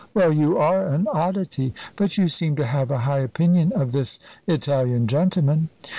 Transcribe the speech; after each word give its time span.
"Well, 0.15 0.33
you 0.33 0.57
are 0.57 0.87
an 0.87 1.05
oddity. 1.13 1.75
But 1.95 2.17
you 2.17 2.27
seem 2.27 2.55
to 2.55 2.65
have 2.65 2.89
a 2.89 2.97
high 3.01 3.19
opinion 3.19 3.71
of 3.73 3.91
this 3.91 4.17
Italian 4.47 5.05
gentleman." 5.05 5.69